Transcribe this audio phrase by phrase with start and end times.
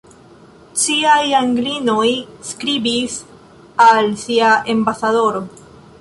[0.83, 2.07] Ciaj Anglinoj
[2.53, 3.19] skribis
[3.89, 5.45] al sia ambasadoro.